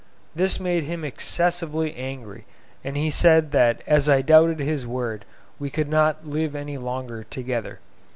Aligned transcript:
This 0.33 0.59
made 0.59 0.85
him 0.85 1.03
excessively 1.05 1.95
angry, 1.95 2.45
and 2.83 2.97
he 2.97 3.11
said 3.11 3.51
that 3.51 3.83
as 3.85 4.09
I 4.09 4.23
doubted 4.23 4.57
his 4.59 4.87
word 4.87 5.25
we 5.59 5.69
could 5.69 5.89
not 5.89 6.25
live 6.25 6.55
any 6.55 6.79
longer 6.79 7.23
together. 7.23 7.77